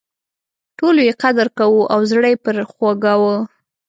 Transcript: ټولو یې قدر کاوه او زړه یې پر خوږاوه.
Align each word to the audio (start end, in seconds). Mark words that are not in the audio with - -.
ټولو 0.77 0.99
یې 1.07 1.13
قدر 1.23 1.47
کاوه 1.57 1.81
او 1.93 1.99
زړه 2.11 2.27
یې 2.31 2.37
پر 2.45 2.55
خوږاوه. 2.71 3.35